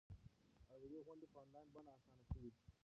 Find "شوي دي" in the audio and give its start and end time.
2.31-2.61